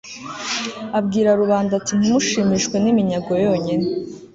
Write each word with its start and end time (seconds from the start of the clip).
abwira 0.99 1.29
rubanda 1.41 1.71
ati 1.79 1.93
ntimushimishwe 1.99 2.75
n'iminyago 2.79 3.31
yonyine 3.45 3.87